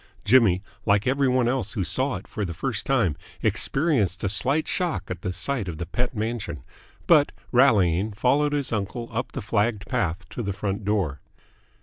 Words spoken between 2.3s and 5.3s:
the first time, experienced a slight shock at